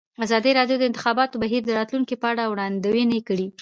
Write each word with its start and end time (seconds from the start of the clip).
ازادي 0.25 0.51
راډیو 0.59 0.77
د 0.79 0.81
د 0.83 0.87
انتخاباتو 0.89 1.39
بهیر 1.43 1.61
د 1.65 1.71
راتلونکې 1.79 2.15
په 2.21 2.27
اړه 2.31 2.43
وړاندوینې 2.51 3.19
کړې. 3.27 3.47